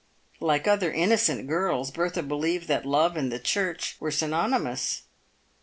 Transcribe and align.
Like 0.39 0.67
other 0.67 0.91
innocent 0.91 1.45
girls, 1.47 1.91
Bertha 1.91 2.23
believed 2.23 2.67
that 2.67 2.87
love 2.87 3.15
and 3.15 3.31
the 3.31 3.37
church 3.37 3.97
were 3.99 4.09
synonymous. 4.09 5.03